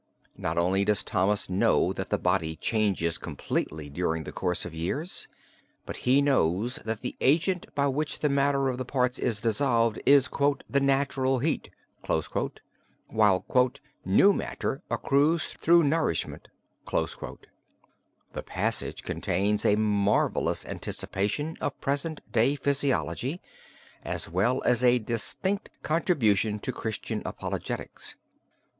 [0.35, 5.27] Not only does Thomas know that the body changes completely during the course of years,
[5.85, 10.01] but he knows that the agent by which the matter of the parts is dissolved
[10.03, 10.27] is
[10.67, 11.69] "the natural heat,"
[13.11, 13.45] while
[14.03, 16.47] "new matter accrues through nourishment."
[16.91, 17.47] The
[18.43, 23.39] passage contains a marvelous anticipation of present day physiology
[24.03, 28.15] as well as a distinct contribution to Christian apologetics.